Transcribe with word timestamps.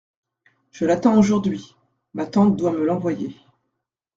Je 0.71 0.85
l’attends 0.85 1.15
aujourd’hui… 1.15 1.75
ma 2.15 2.25
tante 2.25 2.57
doit 2.57 2.71
me 2.71 2.83
l’envoyer. 2.83 3.35